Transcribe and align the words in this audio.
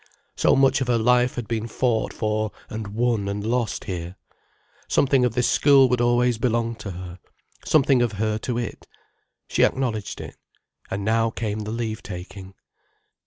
So 0.35 0.55
much 0.55 0.81
of 0.81 0.87
her 0.87 0.97
life 0.97 1.35
had 1.35 1.47
been 1.47 1.67
fought 1.67 2.11
for 2.11 2.51
and 2.71 2.87
won 2.87 3.27
and 3.27 3.45
lost 3.45 3.83
here. 3.83 4.15
Something 4.87 5.23
of 5.25 5.35
this 5.35 5.47
school 5.47 5.87
would 5.89 6.01
always 6.01 6.39
belong 6.39 6.73
to 6.77 6.89
her, 6.89 7.19
something 7.63 8.01
of 8.01 8.13
her 8.13 8.39
to 8.39 8.57
it. 8.57 8.87
She 9.47 9.63
acknowledged 9.63 10.19
it. 10.19 10.37
And 10.89 11.05
now 11.05 11.29
came 11.29 11.59
the 11.59 11.71
leave 11.71 12.01
taking. 12.01 12.55